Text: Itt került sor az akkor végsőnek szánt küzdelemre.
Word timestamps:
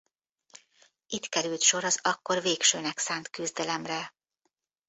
Itt 1.07 1.25
került 1.29 1.61
sor 1.61 1.83
az 1.83 1.99
akkor 2.03 2.41
végsőnek 2.41 2.97
szánt 2.97 3.29
küzdelemre. 3.29 4.13